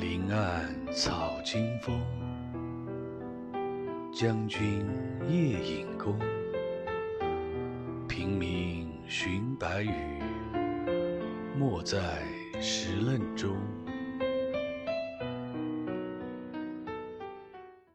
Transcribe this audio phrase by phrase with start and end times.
[0.00, 2.00] 林暗草惊风
[4.12, 4.86] 将军
[5.28, 6.16] 夜引弓
[8.06, 9.92] 平明寻白羽
[11.58, 12.22] 没在
[12.60, 13.56] 石棱中